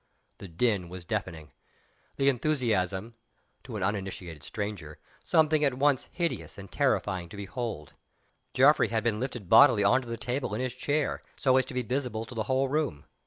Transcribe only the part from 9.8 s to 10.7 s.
on to the table, in